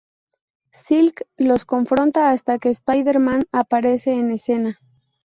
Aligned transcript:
Silk 0.71 1.21
los 1.37 1.63
confronta 1.63 2.31
hasta 2.31 2.57
que 2.57 2.69
Spider-Man 2.69 3.43
aparece 3.51 4.13
en 4.13 4.31
escena. 4.31 4.79